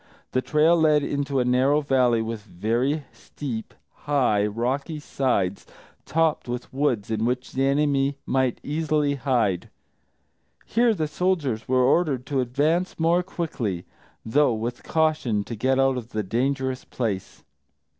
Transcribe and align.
The 0.31 0.41
trail 0.41 0.75
led 0.75 1.03
into 1.03 1.39
a 1.39 1.45
narrow 1.45 1.79
valley 1.81 2.23
with 2.23 2.41
very 2.41 3.03
steep, 3.11 3.71
high, 4.07 4.47
rocky 4.47 4.99
sides, 4.99 5.67
topped 6.07 6.47
with 6.47 6.73
woods 6.73 7.11
in 7.11 7.23
which 7.23 7.51
the 7.51 7.67
enemy 7.67 8.17
might 8.25 8.59
easily 8.63 9.13
hide. 9.13 9.69
Here 10.65 10.95
the 10.95 11.07
soldiers 11.07 11.67
were 11.67 11.83
ordered 11.83 12.25
to 12.25 12.41
advance 12.41 12.99
more 12.99 13.21
quickly, 13.21 13.85
though 14.25 14.55
with 14.55 14.81
caution, 14.81 15.43
to 15.43 15.55
get 15.55 15.77
out 15.79 15.97
of 15.97 16.13
the 16.13 16.23
dangerous 16.23 16.83
place. 16.83 17.43